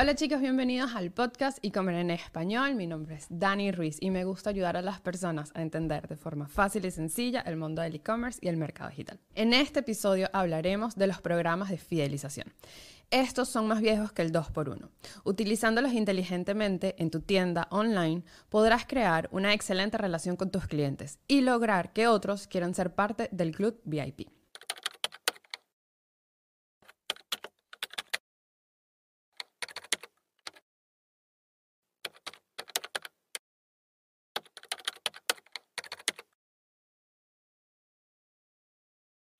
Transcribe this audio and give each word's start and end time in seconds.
Hola 0.00 0.14
chicos, 0.14 0.40
bienvenidos 0.40 0.94
al 0.94 1.10
podcast 1.10 1.58
y 1.60 1.72
comer 1.72 1.96
en 1.96 2.12
español. 2.12 2.76
Mi 2.76 2.86
nombre 2.86 3.16
es 3.16 3.26
Dani 3.30 3.72
Ruiz 3.72 3.96
y 4.00 4.12
me 4.12 4.22
gusta 4.22 4.50
ayudar 4.50 4.76
a 4.76 4.80
las 4.80 5.00
personas 5.00 5.50
a 5.56 5.62
entender 5.62 6.06
de 6.06 6.16
forma 6.16 6.46
fácil 6.46 6.84
y 6.84 6.92
sencilla 6.92 7.40
el 7.40 7.56
mundo 7.56 7.82
del 7.82 7.96
e-commerce 7.96 8.38
y 8.40 8.46
el 8.46 8.56
mercado 8.56 8.90
digital. 8.90 9.18
En 9.34 9.52
este 9.52 9.80
episodio 9.80 10.30
hablaremos 10.32 10.94
de 10.94 11.08
los 11.08 11.20
programas 11.20 11.70
de 11.70 11.78
fidelización. 11.78 12.46
Estos 13.10 13.48
son 13.48 13.66
más 13.66 13.80
viejos 13.80 14.12
que 14.12 14.22
el 14.22 14.30
2x1. 14.30 14.88
Utilizándolos 15.24 15.92
inteligentemente 15.92 16.94
en 16.98 17.10
tu 17.10 17.20
tienda 17.20 17.66
online, 17.72 18.22
podrás 18.50 18.86
crear 18.86 19.28
una 19.32 19.52
excelente 19.52 19.98
relación 19.98 20.36
con 20.36 20.52
tus 20.52 20.68
clientes 20.68 21.18
y 21.26 21.40
lograr 21.40 21.92
que 21.92 22.06
otros 22.06 22.46
quieran 22.46 22.72
ser 22.72 22.94
parte 22.94 23.28
del 23.32 23.50
club 23.50 23.80
VIP. 23.82 24.37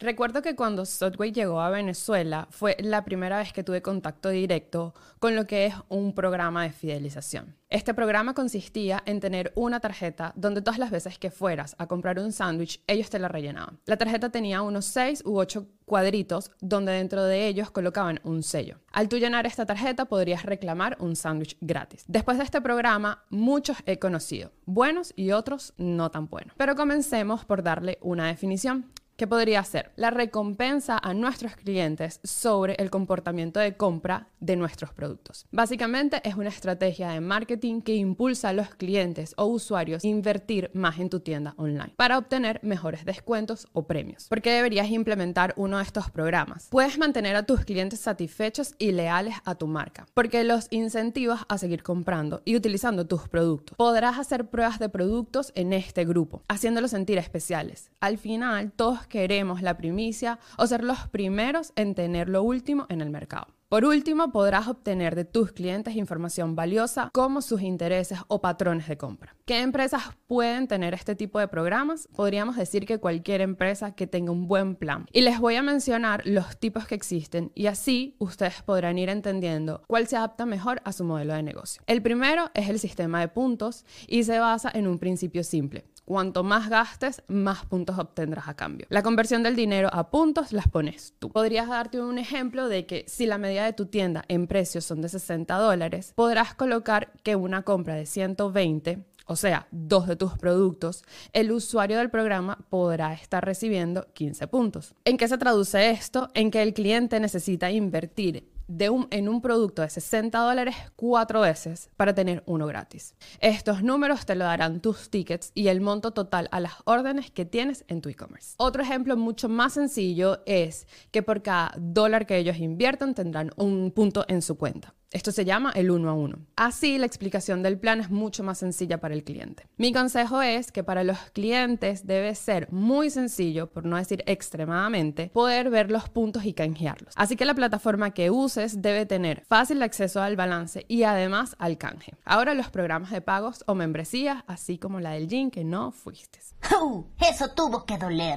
Recuerdo 0.00 0.42
que 0.42 0.54
cuando 0.54 0.86
Subway 0.86 1.32
llegó 1.32 1.60
a 1.60 1.70
Venezuela 1.70 2.46
fue 2.52 2.76
la 2.78 3.04
primera 3.04 3.38
vez 3.38 3.52
que 3.52 3.64
tuve 3.64 3.82
contacto 3.82 4.28
directo 4.28 4.94
con 5.18 5.34
lo 5.34 5.48
que 5.48 5.66
es 5.66 5.74
un 5.88 6.14
programa 6.14 6.62
de 6.62 6.70
fidelización. 6.70 7.56
Este 7.68 7.92
programa 7.94 8.32
consistía 8.32 9.02
en 9.06 9.18
tener 9.18 9.52
una 9.56 9.80
tarjeta 9.80 10.32
donde 10.36 10.62
todas 10.62 10.78
las 10.78 10.92
veces 10.92 11.18
que 11.18 11.32
fueras 11.32 11.74
a 11.78 11.88
comprar 11.88 12.20
un 12.20 12.30
sándwich, 12.30 12.80
ellos 12.86 13.10
te 13.10 13.18
la 13.18 13.26
rellenaban. 13.26 13.80
La 13.86 13.96
tarjeta 13.96 14.30
tenía 14.30 14.62
unos 14.62 14.84
6 14.84 15.24
u 15.26 15.36
8 15.36 15.66
cuadritos 15.84 16.52
donde 16.60 16.92
dentro 16.92 17.24
de 17.24 17.48
ellos 17.48 17.72
colocaban 17.72 18.20
un 18.22 18.44
sello. 18.44 18.78
Al 18.92 19.08
tú 19.08 19.18
llenar 19.18 19.46
esta 19.46 19.66
tarjeta 19.66 20.04
podrías 20.04 20.44
reclamar 20.44 20.96
un 21.00 21.16
sándwich 21.16 21.56
gratis. 21.60 22.04
Después 22.06 22.38
de 22.38 22.44
este 22.44 22.60
programa, 22.60 23.24
muchos 23.30 23.78
he 23.84 23.98
conocido, 23.98 24.52
buenos 24.64 25.12
y 25.16 25.32
otros 25.32 25.74
no 25.76 26.12
tan 26.12 26.28
buenos. 26.28 26.54
Pero 26.56 26.76
comencemos 26.76 27.44
por 27.44 27.64
darle 27.64 27.98
una 28.00 28.28
definición. 28.28 28.92
¿Qué 29.18 29.26
podría 29.26 29.64
ser? 29.64 29.90
La 29.96 30.10
recompensa 30.10 30.96
a 30.96 31.12
nuestros 31.12 31.56
clientes 31.56 32.20
sobre 32.22 32.76
el 32.78 32.88
comportamiento 32.88 33.58
de 33.58 33.76
compra 33.76 34.28
de 34.38 34.54
nuestros 34.54 34.92
productos. 34.92 35.44
Básicamente 35.50 36.20
es 36.22 36.36
una 36.36 36.50
estrategia 36.50 37.08
de 37.08 37.20
marketing 37.20 37.80
que 37.80 37.96
impulsa 37.96 38.50
a 38.50 38.52
los 38.52 38.68
clientes 38.76 39.34
o 39.36 39.46
usuarios 39.46 40.04
a 40.04 40.06
invertir 40.06 40.70
más 40.72 41.00
en 41.00 41.10
tu 41.10 41.18
tienda 41.18 41.54
online 41.56 41.94
para 41.96 42.16
obtener 42.16 42.60
mejores 42.62 43.04
descuentos 43.04 43.66
o 43.72 43.88
premios. 43.88 44.28
¿Por 44.28 44.40
qué 44.40 44.52
deberías 44.52 44.88
implementar 44.88 45.52
uno 45.56 45.78
de 45.78 45.82
estos 45.82 46.12
programas? 46.12 46.68
Puedes 46.70 46.96
mantener 46.96 47.34
a 47.34 47.42
tus 47.42 47.64
clientes 47.64 47.98
satisfechos 47.98 48.76
y 48.78 48.92
leales 48.92 49.34
a 49.44 49.56
tu 49.56 49.66
marca, 49.66 50.06
porque 50.14 50.44
los 50.44 50.68
incentivas 50.70 51.40
a 51.48 51.58
seguir 51.58 51.82
comprando 51.82 52.40
y 52.44 52.54
utilizando 52.54 53.08
tus 53.08 53.26
productos. 53.28 53.76
Podrás 53.76 54.16
hacer 54.16 54.48
pruebas 54.48 54.78
de 54.78 54.88
productos 54.88 55.50
en 55.56 55.72
este 55.72 56.04
grupo, 56.04 56.44
haciéndolos 56.46 56.92
sentir 56.92 57.18
especiales. 57.18 57.90
Al 57.98 58.16
final, 58.16 58.70
todos 58.70 59.07
queremos 59.08 59.62
la 59.62 59.76
primicia 59.76 60.38
o 60.56 60.66
ser 60.66 60.84
los 60.84 61.08
primeros 61.08 61.72
en 61.76 61.94
tener 61.94 62.28
lo 62.28 62.42
último 62.42 62.86
en 62.88 63.00
el 63.00 63.10
mercado. 63.10 63.58
Por 63.68 63.84
último, 63.84 64.32
podrás 64.32 64.66
obtener 64.66 65.14
de 65.14 65.26
tus 65.26 65.52
clientes 65.52 65.94
información 65.94 66.56
valiosa 66.56 67.10
como 67.12 67.42
sus 67.42 67.60
intereses 67.60 68.18
o 68.26 68.40
patrones 68.40 68.88
de 68.88 68.96
compra. 68.96 69.36
¿Qué 69.44 69.60
empresas 69.60 70.04
pueden 70.26 70.68
tener 70.68 70.94
este 70.94 71.14
tipo 71.14 71.38
de 71.38 71.48
programas? 71.48 72.08
Podríamos 72.16 72.56
decir 72.56 72.86
que 72.86 72.98
cualquier 72.98 73.42
empresa 73.42 73.94
que 73.94 74.06
tenga 74.06 74.32
un 74.32 74.48
buen 74.48 74.74
plan. 74.74 75.04
Y 75.12 75.20
les 75.20 75.38
voy 75.38 75.56
a 75.56 75.62
mencionar 75.62 76.22
los 76.24 76.58
tipos 76.58 76.86
que 76.86 76.94
existen 76.94 77.52
y 77.54 77.66
así 77.66 78.16
ustedes 78.18 78.62
podrán 78.62 78.96
ir 78.96 79.10
entendiendo 79.10 79.82
cuál 79.86 80.06
se 80.06 80.16
adapta 80.16 80.46
mejor 80.46 80.80
a 80.86 80.92
su 80.92 81.04
modelo 81.04 81.34
de 81.34 81.42
negocio. 81.42 81.82
El 81.86 82.00
primero 82.00 82.50
es 82.54 82.70
el 82.70 82.78
sistema 82.78 83.20
de 83.20 83.28
puntos 83.28 83.84
y 84.06 84.24
se 84.24 84.38
basa 84.38 84.70
en 84.72 84.86
un 84.86 84.98
principio 84.98 85.44
simple. 85.44 85.84
Cuanto 86.08 86.42
más 86.42 86.70
gastes, 86.70 87.22
más 87.28 87.66
puntos 87.66 87.98
obtendrás 87.98 88.48
a 88.48 88.54
cambio. 88.54 88.86
La 88.88 89.02
conversión 89.02 89.42
del 89.42 89.54
dinero 89.54 89.90
a 89.92 90.10
puntos 90.10 90.54
las 90.54 90.66
pones 90.66 91.12
tú. 91.18 91.28
Podrías 91.28 91.68
darte 91.68 92.00
un 92.00 92.16
ejemplo 92.16 92.66
de 92.66 92.86
que 92.86 93.04
si 93.06 93.26
la 93.26 93.36
medida 93.36 93.66
de 93.66 93.74
tu 93.74 93.84
tienda 93.84 94.24
en 94.28 94.46
precios 94.46 94.86
son 94.86 95.02
de 95.02 95.10
60 95.10 95.54
dólares, 95.58 96.14
podrás 96.14 96.54
colocar 96.54 97.12
que 97.22 97.36
una 97.36 97.60
compra 97.60 97.94
de 97.94 98.06
120 98.06 99.04
o 99.26 99.36
sea, 99.36 99.68
dos 99.70 100.06
de 100.06 100.16
tus 100.16 100.32
productos, 100.38 101.04
el 101.34 101.52
usuario 101.52 101.98
del 101.98 102.08
programa 102.08 102.64
podrá 102.70 103.12
estar 103.12 103.44
recibiendo 103.44 104.06
15 104.14 104.46
puntos. 104.46 104.94
¿En 105.04 105.18
qué 105.18 105.28
se 105.28 105.36
traduce 105.36 105.90
esto? 105.90 106.30
En 106.32 106.50
que 106.50 106.62
el 106.62 106.72
cliente 106.72 107.20
necesita 107.20 107.70
invertir 107.70 108.48
en 108.68 109.28
un 109.28 109.40
producto 109.40 109.82
de 109.82 109.90
60 109.90 110.38
dólares 110.38 110.76
cuatro 110.96 111.40
veces 111.40 111.90
para 111.96 112.14
tener 112.14 112.42
uno 112.46 112.66
gratis. 112.66 113.14
Estos 113.40 113.82
números 113.82 114.26
te 114.26 114.34
lo 114.34 114.44
darán 114.44 114.80
tus 114.80 115.10
tickets 115.10 115.50
y 115.54 115.68
el 115.68 115.80
monto 115.80 116.12
total 116.12 116.48
a 116.52 116.60
las 116.60 116.74
órdenes 116.84 117.30
que 117.30 117.44
tienes 117.44 117.84
en 117.88 118.02
tu 118.02 118.08
e-commerce. 118.08 118.54
Otro 118.58 118.82
ejemplo 118.82 119.16
mucho 119.16 119.48
más 119.48 119.72
sencillo 119.74 120.42
es 120.46 120.86
que 121.10 121.22
por 121.22 121.42
cada 121.42 121.74
dólar 121.78 122.26
que 122.26 122.36
ellos 122.36 122.58
inviertan 122.58 123.14
tendrán 123.14 123.50
un 123.56 123.90
punto 123.90 124.24
en 124.28 124.42
su 124.42 124.56
cuenta. 124.58 124.94
Esto 125.10 125.32
se 125.32 125.46
llama 125.46 125.72
el 125.74 125.90
uno 125.90 126.10
a 126.10 126.12
uno. 126.12 126.38
Así 126.54 126.98
la 126.98 127.06
explicación 127.06 127.62
del 127.62 127.78
plan 127.78 128.00
es 128.00 128.10
mucho 128.10 128.44
más 128.44 128.58
sencilla 128.58 128.98
para 128.98 129.14
el 129.14 129.24
cliente. 129.24 129.66
Mi 129.78 129.90
consejo 129.90 130.42
es 130.42 130.70
que 130.70 130.84
para 130.84 131.02
los 131.02 131.18
clientes 131.32 132.06
debe 132.06 132.34
ser 132.34 132.70
muy 132.70 133.08
sencillo, 133.08 133.70
por 133.70 133.86
no 133.86 133.96
decir 133.96 134.22
extremadamente, 134.26 135.30
poder 135.32 135.70
ver 135.70 135.90
los 135.90 136.10
puntos 136.10 136.44
y 136.44 136.52
canjearlos. 136.52 137.14
Así 137.16 137.36
que 137.36 137.46
la 137.46 137.54
plataforma 137.54 138.12
que 138.12 138.30
uses 138.30 138.82
debe 138.82 139.06
tener 139.06 139.44
fácil 139.48 139.82
acceso 139.82 140.20
al 140.20 140.36
balance 140.36 140.84
y 140.88 141.04
además 141.04 141.56
al 141.58 141.78
canje. 141.78 142.14
Ahora 142.26 142.52
los 142.52 142.68
programas 142.68 143.10
de 143.10 143.22
pagos 143.22 143.64
o 143.66 143.74
membresías, 143.74 144.44
así 144.46 144.76
como 144.76 145.00
la 145.00 145.12
del 145.12 145.26
gym 145.26 145.50
que 145.50 145.64
no 145.64 145.90
fuiste. 145.90 146.38
eso 147.18 147.50
tuvo 147.54 147.86
que 147.86 147.96
doler. 147.96 148.36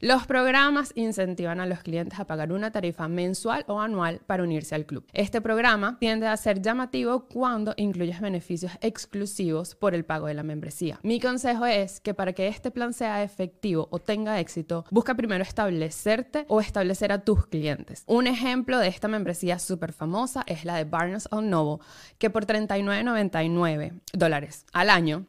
Los 0.00 0.28
programas 0.28 0.92
incentivan 0.94 1.58
a 1.58 1.66
los 1.66 1.80
clientes 1.80 2.20
a 2.20 2.24
pagar 2.24 2.52
una 2.52 2.70
tarifa 2.70 3.08
mensual 3.08 3.64
o 3.66 3.80
anual 3.80 4.20
para 4.26 4.44
unirse 4.44 4.76
al 4.76 4.86
club. 4.86 5.04
Este 5.12 5.40
programa 5.40 5.96
tiende 5.98 6.28
a 6.28 6.36
ser 6.36 6.62
llamativo 6.62 7.26
cuando 7.26 7.74
incluyes 7.76 8.20
beneficios 8.20 8.70
exclusivos 8.80 9.74
por 9.74 9.96
el 9.96 10.04
pago 10.04 10.28
de 10.28 10.34
la 10.34 10.44
membresía. 10.44 11.00
Mi 11.02 11.18
consejo 11.18 11.66
es 11.66 11.98
que 11.98 12.14
para 12.14 12.32
que 12.32 12.46
este 12.46 12.70
plan 12.70 12.92
sea 12.92 13.24
efectivo 13.24 13.88
o 13.90 13.98
tenga 13.98 14.38
éxito, 14.38 14.84
busca 14.92 15.16
primero 15.16 15.42
establecerte 15.42 16.44
o 16.46 16.60
establecer 16.60 17.10
a 17.10 17.24
tus 17.24 17.46
clientes. 17.46 18.04
Un 18.06 18.28
ejemplo 18.28 18.78
de 18.78 18.86
esta 18.86 19.08
membresía 19.08 19.58
súper 19.58 19.92
famosa 19.92 20.44
es 20.46 20.64
la 20.64 20.76
de 20.76 20.84
Barnes 20.84 21.28
Noble, 21.32 21.84
que 22.18 22.30
por 22.30 22.46
39.99 22.46 24.00
dólares 24.12 24.64
al 24.72 24.90
año 24.90 25.26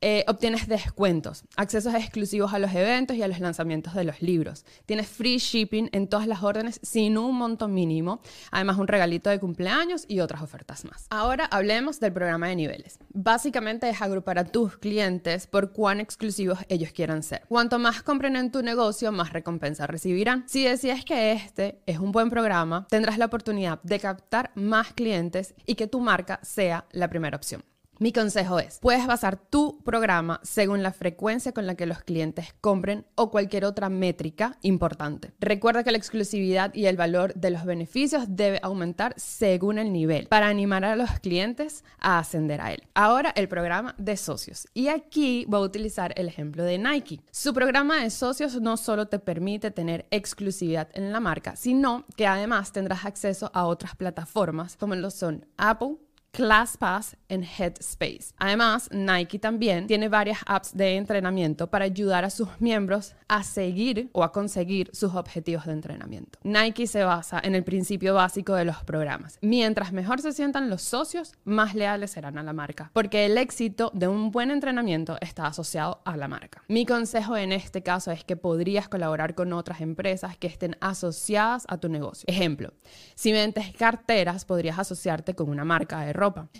eh, 0.00 0.24
obtienes 0.28 0.66
descuentos, 0.66 1.44
accesos 1.56 1.94
exclusivos 1.94 2.54
a 2.54 2.58
los 2.58 2.72
eventos 2.72 3.16
y 3.16 3.22
a 3.22 3.28
los 3.28 3.40
lanzamientos 3.40 3.94
de 3.94 4.04
los 4.04 4.22
libros. 4.22 4.64
Tienes 4.86 5.08
free 5.08 5.38
shipping 5.38 5.90
en 5.92 6.08
todas 6.08 6.26
las 6.26 6.42
órdenes 6.42 6.80
sin 6.82 7.18
un 7.18 7.36
monto 7.36 7.68
mínimo, 7.68 8.20
además 8.50 8.78
un 8.78 8.88
regalito 8.88 9.30
de 9.30 9.38
cumpleaños 9.38 10.04
y 10.08 10.20
otras 10.20 10.42
ofertas 10.42 10.84
más. 10.84 11.06
Ahora 11.10 11.44
hablemos 11.44 12.00
del 12.00 12.12
programa 12.12 12.48
de 12.48 12.56
niveles. 12.56 12.98
Básicamente 13.12 13.88
es 13.90 14.00
agrupar 14.00 14.38
a 14.38 14.44
tus 14.44 14.78
clientes 14.78 15.46
por 15.46 15.72
cuán 15.72 16.00
exclusivos 16.00 16.58
ellos 16.68 16.92
quieran 16.92 17.22
ser. 17.22 17.42
Cuanto 17.48 17.78
más 17.78 18.02
compren 18.02 18.36
en 18.36 18.50
tu 18.50 18.62
negocio, 18.62 19.12
más 19.12 19.32
recompensa 19.32 19.86
recibirán. 19.86 20.44
Si 20.48 20.64
decides 20.64 21.04
que 21.04 21.32
este 21.32 21.80
es 21.86 21.98
un 21.98 22.12
buen 22.12 22.30
programa, 22.30 22.86
tendrás 22.88 23.18
la 23.18 23.26
oportunidad 23.26 23.82
de 23.82 24.00
captar 24.00 24.50
más 24.54 24.92
clientes 24.92 25.54
y 25.66 25.74
que 25.74 25.86
tu 25.86 26.00
marca 26.00 26.40
sea 26.42 26.86
la 26.92 27.08
primera 27.08 27.36
opción. 27.36 27.69
Mi 28.02 28.14
consejo 28.14 28.58
es, 28.58 28.78
puedes 28.78 29.06
basar 29.06 29.36
tu 29.36 29.82
programa 29.84 30.40
según 30.42 30.82
la 30.82 30.90
frecuencia 30.90 31.52
con 31.52 31.66
la 31.66 31.74
que 31.74 31.84
los 31.84 32.02
clientes 32.02 32.54
compren 32.62 33.04
o 33.14 33.30
cualquier 33.30 33.66
otra 33.66 33.90
métrica 33.90 34.56
importante. 34.62 35.34
Recuerda 35.38 35.84
que 35.84 35.90
la 35.90 35.98
exclusividad 35.98 36.72
y 36.72 36.86
el 36.86 36.96
valor 36.96 37.34
de 37.34 37.50
los 37.50 37.66
beneficios 37.66 38.24
debe 38.26 38.58
aumentar 38.62 39.12
según 39.18 39.78
el 39.78 39.92
nivel 39.92 40.28
para 40.28 40.48
animar 40.48 40.82
a 40.86 40.96
los 40.96 41.10
clientes 41.20 41.84
a 41.98 42.18
ascender 42.18 42.62
a 42.62 42.72
él. 42.72 42.84
Ahora 42.94 43.34
el 43.36 43.48
programa 43.48 43.94
de 43.98 44.16
socios. 44.16 44.66
Y 44.72 44.88
aquí 44.88 45.44
voy 45.46 45.60
a 45.60 45.64
utilizar 45.64 46.14
el 46.16 46.26
ejemplo 46.26 46.64
de 46.64 46.78
Nike. 46.78 47.20
Su 47.30 47.52
programa 47.52 48.02
de 48.02 48.08
socios 48.08 48.58
no 48.62 48.78
solo 48.78 49.08
te 49.08 49.18
permite 49.18 49.70
tener 49.70 50.06
exclusividad 50.10 50.88
en 50.94 51.12
la 51.12 51.20
marca, 51.20 51.54
sino 51.54 52.06
que 52.16 52.26
además 52.26 52.72
tendrás 52.72 53.04
acceso 53.04 53.50
a 53.52 53.66
otras 53.66 53.94
plataformas 53.94 54.78
como 54.78 54.94
lo 54.94 55.10
son 55.10 55.44
Apple, 55.58 55.98
ClassPass 56.32 57.16
en 57.28 57.44
Headspace. 57.44 58.32
Además, 58.38 58.88
Nike 58.92 59.38
también 59.38 59.86
tiene 59.86 60.08
varias 60.08 60.38
apps 60.46 60.76
de 60.76 60.96
entrenamiento 60.96 61.68
para 61.68 61.84
ayudar 61.84 62.24
a 62.24 62.30
sus 62.30 62.48
miembros 62.60 63.14
a 63.28 63.42
seguir 63.42 64.10
o 64.12 64.24
a 64.24 64.32
conseguir 64.32 64.90
sus 64.92 65.14
objetivos 65.14 65.66
de 65.66 65.72
entrenamiento. 65.72 66.38
Nike 66.42 66.86
se 66.86 67.04
basa 67.04 67.40
en 67.42 67.54
el 67.54 67.64
principio 67.64 68.14
básico 68.14 68.54
de 68.54 68.64
los 68.64 68.82
programas. 68.84 69.38
Mientras 69.42 69.92
mejor 69.92 70.20
se 70.20 70.32
sientan 70.32 70.70
los 70.70 70.82
socios, 70.82 71.34
más 71.44 71.74
leales 71.74 72.12
serán 72.12 72.38
a 72.38 72.42
la 72.42 72.52
marca, 72.52 72.90
porque 72.92 73.26
el 73.26 73.38
éxito 73.38 73.90
de 73.94 74.08
un 74.08 74.30
buen 74.30 74.50
entrenamiento 74.50 75.16
está 75.20 75.46
asociado 75.46 76.00
a 76.04 76.16
la 76.16 76.28
marca. 76.28 76.62
Mi 76.68 76.86
consejo 76.86 77.36
en 77.36 77.52
este 77.52 77.82
caso 77.82 78.10
es 78.10 78.24
que 78.24 78.36
podrías 78.36 78.88
colaborar 78.88 79.34
con 79.34 79.52
otras 79.52 79.80
empresas 79.80 80.36
que 80.36 80.46
estén 80.46 80.76
asociadas 80.80 81.64
a 81.68 81.78
tu 81.78 81.88
negocio. 81.88 82.24
Ejemplo, 82.26 82.72
si 83.14 83.32
vendes 83.32 83.72
carteras, 83.72 84.44
podrías 84.44 84.78
asociarte 84.78 85.34
con 85.34 85.48
una 85.48 85.64
marca 85.64 86.00
de 86.00 86.12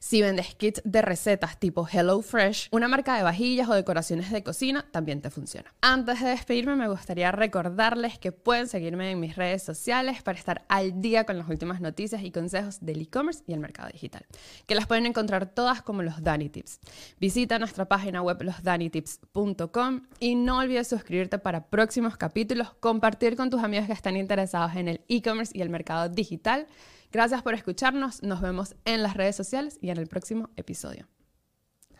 Si 0.00 0.22
vendes 0.22 0.54
kits 0.54 0.80
de 0.84 1.02
recetas 1.02 1.58
tipo 1.58 1.86
HelloFresh, 1.86 2.68
una 2.70 2.88
marca 2.88 3.16
de 3.16 3.22
vajillas 3.22 3.68
o 3.68 3.74
decoraciones 3.74 4.30
de 4.30 4.42
cocina 4.42 4.86
también 4.90 5.20
te 5.20 5.30
funciona. 5.30 5.74
Antes 5.80 6.22
de 6.22 6.30
despedirme, 6.30 6.76
me 6.76 6.88
gustaría 6.88 7.32
recordarles 7.32 8.18
que 8.18 8.32
pueden 8.32 8.68
seguirme 8.68 9.10
en 9.10 9.20
mis 9.20 9.36
redes 9.36 9.62
sociales 9.62 10.22
para 10.22 10.38
estar 10.38 10.64
al 10.68 11.00
día 11.00 11.24
con 11.24 11.38
las 11.38 11.48
últimas 11.48 11.80
noticias 11.80 12.22
y 12.22 12.30
consejos 12.30 12.78
del 12.80 13.00
e-commerce 13.02 13.42
y 13.46 13.52
el 13.52 13.60
mercado 13.60 13.88
digital, 13.92 14.24
que 14.66 14.74
las 14.74 14.86
pueden 14.86 15.06
encontrar 15.06 15.46
todas 15.46 15.82
como 15.82 16.02
los 16.02 16.22
Dani 16.22 16.48
Tips. 16.48 16.80
Visita 17.20 17.58
nuestra 17.58 17.86
página 17.86 18.22
web 18.22 18.40
losdanitips.com 18.42 20.02
y 20.20 20.34
no 20.34 20.58
olvides 20.58 20.88
suscribirte 20.88 21.38
para 21.38 21.66
próximos 21.66 22.16
capítulos, 22.16 22.74
compartir 22.80 23.36
con 23.36 23.50
tus 23.50 23.62
amigos 23.62 23.86
que 23.86 23.92
están 23.92 24.16
interesados 24.16 24.76
en 24.76 24.88
el 24.88 25.00
e-commerce 25.08 25.56
y 25.56 25.62
el 25.62 25.70
mercado 25.70 26.08
digital 26.08 26.66
Gracias 27.10 27.42
por 27.42 27.54
escucharnos. 27.54 28.22
Nos 28.22 28.40
vemos 28.40 28.76
en 28.84 29.02
las 29.02 29.14
redes 29.14 29.36
sociales 29.36 29.78
y 29.80 29.90
en 29.90 29.98
el 29.98 30.06
próximo 30.06 30.50
episodio. 30.56 31.08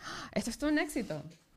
Esto 0.33 0.51
es 0.51 0.59
todo 0.59 0.71
un 0.71 0.79
éxito. 0.79 1.23